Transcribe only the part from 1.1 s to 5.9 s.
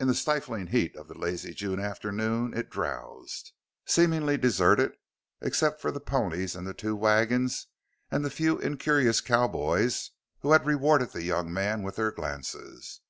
lazy June afternoon it drowsed, seemingly deserted except